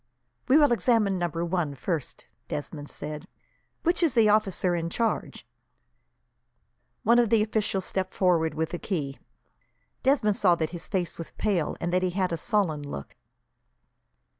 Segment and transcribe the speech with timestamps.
[0.47, 3.27] "We will examine number one first," Desmond said.
[3.83, 5.45] "Which is the officer in charge?"
[7.03, 9.19] One of the officials stepped forward, with a key.
[10.01, 13.15] Desmond saw that his face was pale, and that he had a sullen look.